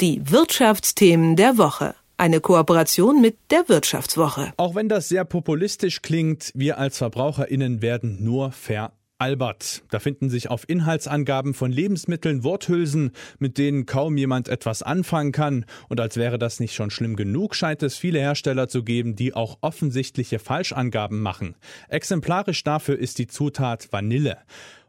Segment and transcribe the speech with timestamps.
[0.00, 1.94] Die Wirtschaftsthemen der Woche.
[2.16, 4.52] Eine Kooperation mit der Wirtschaftswoche.
[4.56, 9.84] Auch wenn das sehr populistisch klingt, wir als VerbraucherInnen werden nur veralbert.
[9.90, 15.64] Da finden sich auf Inhaltsangaben von Lebensmitteln Worthülsen, mit denen kaum jemand etwas anfangen kann.
[15.88, 19.32] Und als wäre das nicht schon schlimm genug, scheint es viele Hersteller zu geben, die
[19.32, 21.54] auch offensichtliche Falschangaben machen.
[21.88, 24.38] Exemplarisch dafür ist die Zutat Vanille.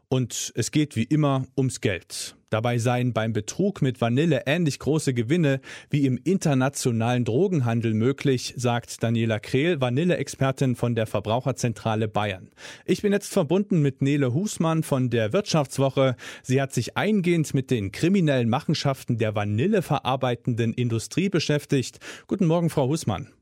[0.08, 2.36] Und es geht wie immer ums Geld.
[2.48, 5.60] Dabei seien beim Betrug mit Vanille ähnlich große Gewinne
[5.90, 12.50] wie im internationalen Drogenhandel möglich, sagt Daniela Krehl, Vanille-Expertin von der Verbraucherzentrale Bayern.
[12.84, 16.14] Ich bin jetzt verbunden mit Nele Husmann von der Wirtschaftswoche.
[16.44, 21.98] Sie hat sich eingehend mit den kriminellen Machenschaften der Vanille verarbeitenden Industrie beschäftigt.
[22.28, 23.35] Guten Morgen, Frau Husmann.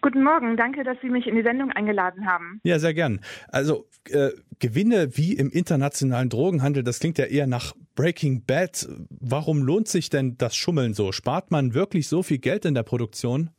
[0.00, 2.60] Guten Morgen, danke, dass Sie mich in die Sendung eingeladen haben.
[2.64, 3.20] Ja, sehr gern.
[3.48, 8.88] Also äh, Gewinne wie im internationalen Drogenhandel, das klingt ja eher nach Breaking Bad.
[9.10, 11.12] Warum lohnt sich denn das Schummeln so?
[11.12, 13.50] Spart man wirklich so viel Geld in der Produktion?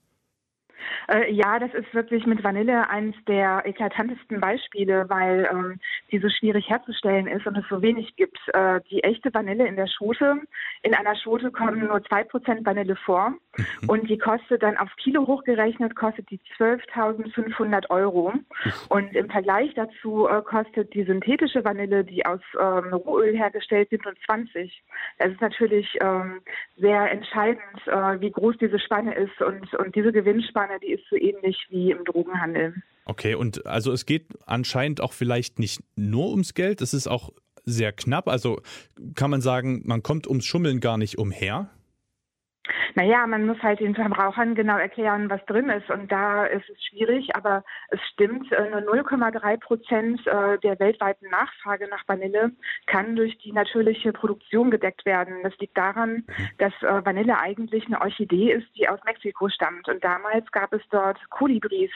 [1.09, 5.80] Äh, ja, das ist wirklich mit Vanille eines der eklatantesten Beispiele, weil ähm,
[6.11, 8.38] die so schwierig herzustellen ist und es so wenig gibt.
[8.53, 10.38] Äh, die echte Vanille in der Schote,
[10.83, 13.89] in einer Schote kommen nur zwei Prozent Vanille vor mhm.
[13.89, 18.33] und die kostet dann aufs Kilo hochgerechnet, kostet die 12.500 Euro.
[18.89, 24.05] Und im Vergleich dazu äh, kostet die synthetische Vanille, die aus ähm, Rohöl hergestellt wird,
[24.05, 24.83] nur 20.
[25.17, 26.41] Es ist natürlich ähm,
[26.77, 31.15] sehr entscheidend, äh, wie groß diese Spanne ist und, und diese Gewinnspanne, die ist so
[31.15, 32.73] ähnlich wie im Drogenhandel.
[33.09, 37.31] Okay, und also es geht anscheinend auch vielleicht nicht nur ums Geld, es ist auch
[37.65, 38.27] sehr knapp.
[38.27, 38.61] Also
[39.15, 41.71] kann man sagen, man kommt ums Schummeln gar nicht umher?
[42.95, 45.90] Naja, man muss halt den Verbrauchern genau erklären, was drin ist.
[45.90, 51.30] Und da ist es schwierig, aber es stimmt, äh, nur 0,3 Prozent äh, der weltweiten
[51.30, 52.52] Nachfrage nach Vanille
[52.88, 55.44] kann durch die natürliche Produktion gedeckt werden.
[55.44, 56.26] Das liegt daran,
[56.58, 59.88] dass äh, Vanille eigentlich eine Orchidee ist, die aus Mexiko stammt.
[59.88, 61.92] Und damals gab es dort Kolibris,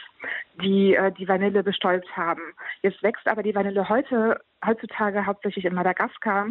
[0.62, 2.42] die die Vanille bestäubt haben.
[2.82, 6.48] Jetzt wächst aber die Vanille heute heutzutage hauptsächlich in Madagaskar,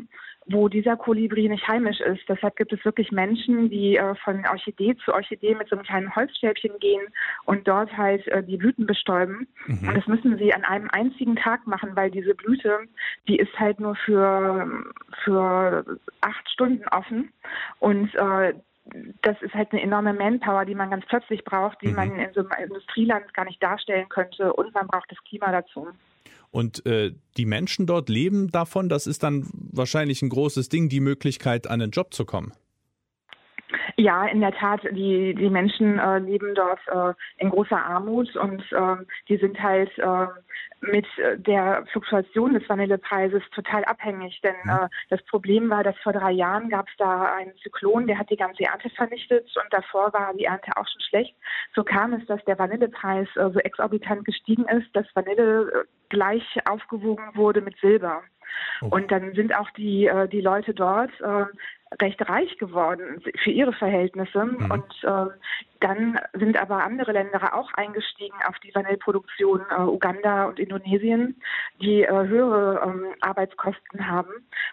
[0.47, 2.21] wo dieser Kolibri nicht heimisch ist.
[2.27, 6.15] Deshalb gibt es wirklich Menschen, die äh, von Orchidee zu Orchidee mit so einem kleinen
[6.15, 7.01] Holzstäbchen gehen
[7.45, 9.47] und dort halt äh, die Blüten bestäuben.
[9.67, 9.87] Mhm.
[9.87, 12.79] Und das müssen sie an einem einzigen Tag machen, weil diese Blüte,
[13.27, 14.69] die ist halt nur für,
[15.23, 15.85] für
[16.21, 17.31] acht Stunden offen.
[17.79, 18.53] Und äh,
[19.21, 21.95] das ist halt eine enorme Manpower, die man ganz plötzlich braucht, die mhm.
[21.95, 24.51] man in so einem Industrieland gar nicht darstellen könnte.
[24.53, 25.87] Und man braucht das Klima dazu.
[26.53, 28.87] Und äh, die Menschen dort leben davon.
[28.87, 32.53] Das ist dann wahrscheinlich ein großes Ding, die Möglichkeit, an einen Job zu kommen.
[33.95, 38.61] Ja, in der Tat, die, die Menschen äh, leben dort äh, in großer Armut und
[38.71, 38.95] äh,
[39.29, 40.27] die sind halt äh,
[40.81, 41.05] mit
[41.37, 44.41] der Fluktuation des Vanillepreises total abhängig.
[44.41, 44.69] Denn mhm.
[44.69, 48.29] äh, das Problem war, dass vor drei Jahren gab es da einen Zyklon, der hat
[48.29, 51.35] die ganze Ernte vernichtet und davor war die Ernte auch schon schlecht.
[51.75, 56.43] So kam es, dass der Vanillepreis äh, so exorbitant gestiegen ist, dass Vanille äh, gleich
[56.65, 58.23] aufgewogen wurde mit Silber.
[58.81, 58.87] Oh.
[58.91, 61.45] Und dann sind auch die, äh, die Leute dort äh,
[62.01, 64.45] recht reich geworden für ihre Verhältnisse.
[64.45, 64.71] Mhm.
[64.71, 65.31] Und äh,
[65.79, 71.41] dann sind aber andere Länder auch eingestiegen auf die Vanilleproduktion, äh, Uganda und Indonesien,
[71.81, 74.31] die äh, höhere ähm, Arbeitskosten haben.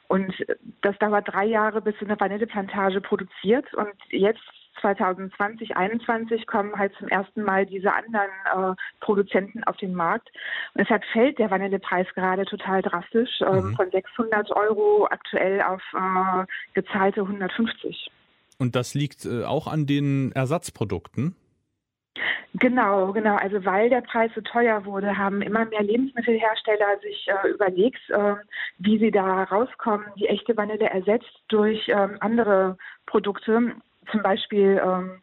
[0.09, 0.33] Und
[0.83, 3.73] das dauert drei Jahre, bis so eine Vanilleplantage produziert.
[3.75, 4.41] Und jetzt
[4.81, 8.31] 2020, 2021 kommen halt zum ersten Mal diese anderen
[8.75, 10.29] äh, Produzenten auf den Markt.
[10.75, 13.75] Und deshalb fällt der Vanillepreis gerade total drastisch äh, mhm.
[13.77, 18.11] von 600 Euro aktuell auf äh, gezahlte 150.
[18.59, 21.35] Und das liegt äh, auch an den Ersatzprodukten?
[22.55, 23.37] Genau, genau.
[23.37, 28.35] Also weil der Preis so teuer wurde, haben immer mehr Lebensmittelhersteller sich äh, überlegt, äh,
[28.79, 32.77] wie sie da rauskommen, die echte Vanille ersetzt durch äh, andere
[33.07, 33.77] Produkte
[34.11, 35.21] zum Beispiel ähm,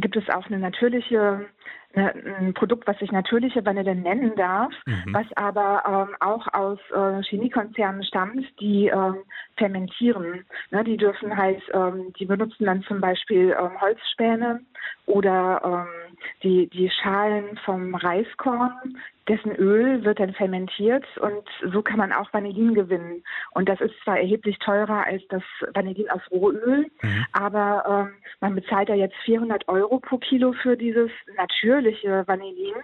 [0.00, 1.46] gibt es auch eine natürliche,
[1.94, 5.12] eine, ein Produkt, was sich natürliche Vanille nennen darf, mhm.
[5.12, 9.18] was aber ähm, auch aus äh, Chemiekonzernen stammt, die ähm,
[9.56, 10.46] fermentieren.
[10.70, 14.60] Ne, die dürfen halt, ähm, die benutzen dann zum Beispiel ähm, Holzspäne
[15.06, 21.98] oder ähm, die, die Schalen vom Reiskorn, dessen Öl wird dann fermentiert und so kann
[21.98, 23.22] man auch Vanillin gewinnen.
[23.52, 25.42] Und das ist zwar erheblich teurer als das
[25.74, 27.26] Vanillin aus Rohöl, mhm.
[27.32, 32.74] aber ähm, man bezahlt ja jetzt 400 Euro pro Kilo für dieses natürliche Vanillin,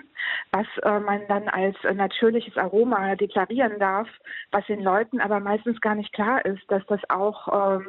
[0.52, 4.08] was äh, man dann als natürliches Aroma deklarieren darf,
[4.52, 7.86] was den Leuten aber meistens gar nicht klar ist, dass das auch ähm,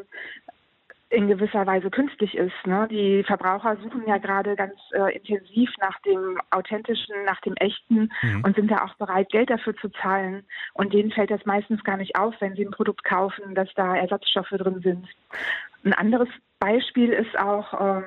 [1.10, 2.54] in gewisser Weise künstlich ist.
[2.66, 2.88] Ne?
[2.90, 8.44] Die Verbraucher suchen ja gerade ganz äh, intensiv nach dem Authentischen, nach dem Echten mhm.
[8.44, 10.46] und sind da auch bereit, Geld dafür zu zahlen.
[10.74, 13.96] Und denen fällt das meistens gar nicht auf, wenn sie ein Produkt kaufen, dass da
[13.96, 15.08] Ersatzstoffe drin sind.
[15.84, 16.30] Ein anderes
[16.60, 18.04] Beispiel ist auch, ähm,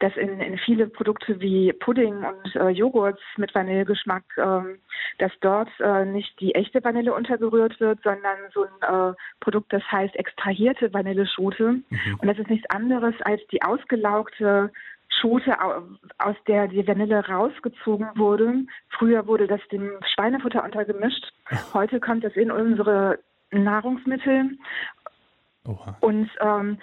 [0.00, 4.78] dass in, in viele Produkte wie Pudding und äh, Joghurt mit Vanillegeschmack, ähm,
[5.18, 9.82] dass dort äh, nicht die echte Vanille untergerührt wird, sondern so ein äh, Produkt, das
[9.90, 11.72] heißt extrahierte Vanilleschote.
[11.88, 12.18] Mhm.
[12.18, 14.70] Und das ist nichts anderes als die ausgelaugte
[15.08, 15.56] Schote,
[16.18, 18.64] aus der die Vanille rausgezogen wurde.
[18.90, 21.32] Früher wurde das dem Schweinefutter untergemischt.
[21.72, 23.18] Heute kommt es in unsere
[23.50, 24.58] Nahrungsmittel.
[25.66, 25.96] Oha.
[26.00, 26.78] Und ähm,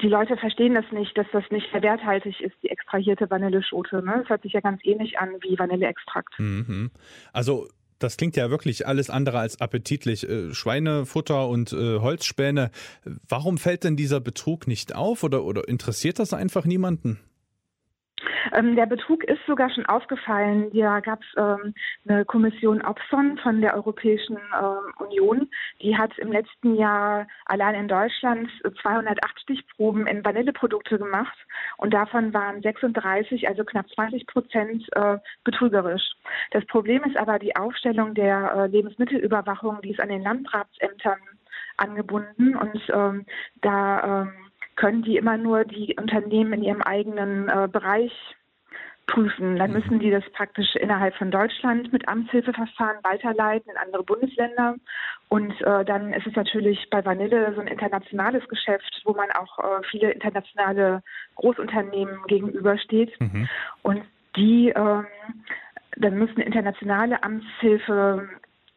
[0.00, 4.02] die Leute verstehen das nicht, dass das nicht werthaltig ist, die extrahierte Vanilleschote.
[4.02, 4.18] Ne?
[4.20, 6.38] Das hört sich ja ganz ähnlich an wie Vanilleextrakt.
[6.38, 6.90] Mhm.
[7.32, 10.28] Also das klingt ja wirklich alles andere als appetitlich.
[10.28, 12.70] Äh, Schweinefutter und äh, Holzspäne.
[13.26, 17.18] Warum fällt denn dieser Betrug nicht auf oder, oder interessiert das einfach niemanden?
[18.52, 20.70] Ähm, der Betrug ist sogar schon aufgefallen.
[20.72, 21.74] Da gab es ähm,
[22.08, 25.48] eine Kommission Opson von der Europäischen ähm, Union.
[25.80, 28.50] Die hat im letzten Jahr allein in Deutschland
[28.82, 31.36] 208 Stichproben in Vanilleprodukte gemacht
[31.76, 36.14] und davon waren 36, also knapp 20 Prozent äh, betrügerisch.
[36.50, 41.18] Das Problem ist aber die Aufstellung der äh, Lebensmittelüberwachung, die ist an den Landratsämtern
[41.76, 43.26] angebunden und ähm,
[43.60, 44.45] da ähm,
[44.76, 48.12] können die immer nur die Unternehmen in ihrem eigenen äh, Bereich
[49.06, 49.56] prüfen.
[49.56, 49.78] Dann mhm.
[49.78, 54.76] müssen die das praktisch innerhalb von Deutschland mit Amtshilfeverfahren weiterleiten in andere Bundesländer.
[55.28, 59.58] Und äh, dann ist es natürlich bei Vanille so ein internationales Geschäft, wo man auch
[59.58, 61.02] äh, viele internationale
[61.36, 63.12] Großunternehmen gegenübersteht.
[63.20, 63.48] Mhm.
[63.82, 64.02] Und
[64.36, 65.02] die, äh,
[65.96, 68.28] dann müssen internationale Amtshilfe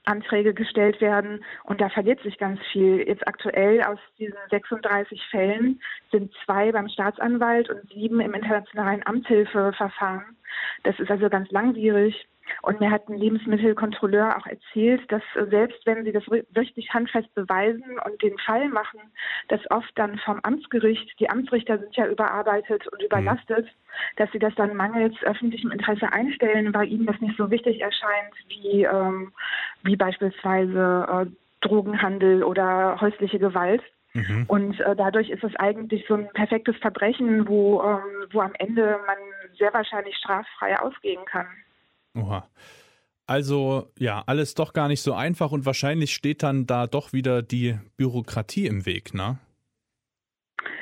[0.10, 3.08] Anträge gestellt werden und da verliert sich ganz viel.
[3.08, 10.36] Jetzt aktuell aus diesen 36 Fällen sind zwei beim Staatsanwalt und sieben im internationalen Amtshilfeverfahren.
[10.84, 12.28] Das ist also ganz langwierig.
[12.62, 16.24] Und mir hat ein Lebensmittelkontrolleur auch erzählt, dass selbst wenn sie das
[16.56, 19.00] richtig handfest beweisen und den Fall machen,
[19.48, 24.18] dass oft dann vom Amtsgericht, die Amtsrichter sind ja überarbeitet und überlastet, mhm.
[24.18, 28.34] dass sie das dann mangels öffentlichem Interesse einstellen, weil ihnen das nicht so wichtig erscheint
[28.48, 29.32] wie, ähm,
[29.84, 31.26] wie beispielsweise äh,
[31.62, 33.84] Drogenhandel oder häusliche Gewalt.
[34.14, 34.46] Mhm.
[34.48, 39.00] Und äh, dadurch ist es eigentlich so ein perfektes Verbrechen, wo, ähm, wo am Ende
[39.06, 39.18] man
[39.58, 41.48] sehr wahrscheinlich straffrei ausgehen kann.
[42.16, 42.48] Oha.
[43.28, 47.44] Also ja, alles doch gar nicht so einfach und wahrscheinlich steht dann da doch wieder
[47.44, 49.38] die Bürokratie im Weg, ne?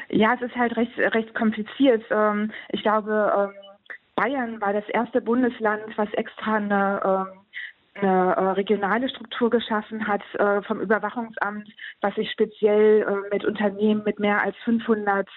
[0.10, 2.06] Ja, es ist halt recht, recht kompliziert.
[2.10, 3.84] Ähm, ich glaube, ähm,
[4.16, 7.40] Bayern war das erste Bundesland, was extra eine, ähm,
[7.96, 11.70] eine äh, regionale Struktur geschaffen hat äh, vom Überwachungsamt,
[12.00, 15.28] was sich speziell äh, mit Unternehmen mit mehr als 500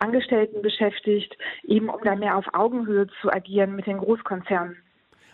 [0.00, 4.76] Angestellten beschäftigt, eben um da mehr auf Augenhöhe zu agieren mit den Großkonzernen.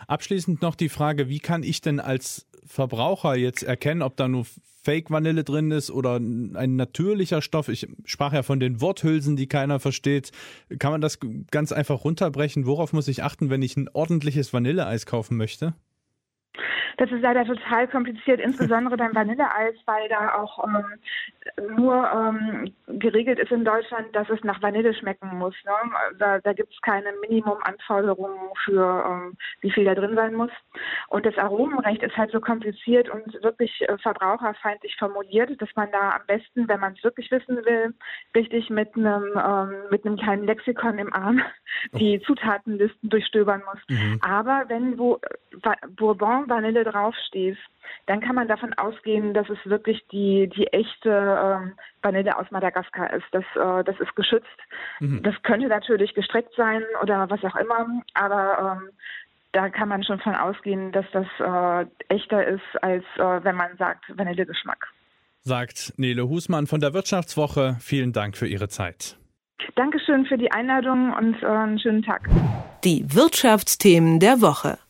[0.07, 4.45] Abschließend noch die Frage, wie kann ich denn als Verbraucher jetzt erkennen, ob da nur
[4.83, 7.67] Fake-Vanille drin ist oder ein natürlicher Stoff?
[7.67, 10.31] Ich sprach ja von den Worthülsen, die keiner versteht.
[10.79, 11.19] Kann man das
[11.51, 12.65] ganz einfach runterbrechen?
[12.65, 15.73] Worauf muss ich achten, wenn ich ein ordentliches Vanilleeis kaufen möchte?
[16.97, 23.39] Das ist leider total kompliziert, insbesondere beim Vanilleeis, weil da auch ähm, nur ähm, geregelt
[23.39, 25.55] ist in Deutschland, dass es nach Vanille schmecken muss.
[25.65, 25.71] Ne?
[26.19, 30.51] Da, da gibt es keine Minimumanforderungen für, ähm, wie viel da drin sein muss.
[31.09, 36.11] Und das Aromenrecht ist halt so kompliziert und wirklich äh, verbraucherfeindlich formuliert, dass man da
[36.11, 37.93] am besten, wenn man es wirklich wissen will,
[38.35, 41.41] richtig mit einem ähm, mit einem kleinen Lexikon im Arm
[41.93, 43.81] die Zutatenlisten durchstöbern muss.
[43.89, 44.19] Mhm.
[44.21, 45.19] Aber wenn wo
[45.61, 47.57] äh, Bourbon Vanille draufsteht,
[48.05, 53.13] dann kann man davon ausgehen, dass es wirklich die, die echte ähm, Vanille aus Madagaskar
[53.13, 53.25] ist.
[53.31, 54.47] Das, äh, das ist geschützt.
[54.99, 55.23] Mhm.
[55.23, 58.89] Das könnte natürlich gestreckt sein oder was auch immer, aber ähm,
[59.51, 63.75] da kann man schon von ausgehen, dass das äh, echter ist, als äh, wenn man
[63.77, 64.87] sagt Vanillegeschmack.
[65.41, 67.77] Sagt Nele Husmann von der Wirtschaftswoche.
[67.79, 69.17] Vielen Dank für Ihre Zeit.
[69.75, 72.29] Dankeschön für die Einladung und äh, einen schönen Tag.
[72.83, 74.77] Die Wirtschaftsthemen der Woche.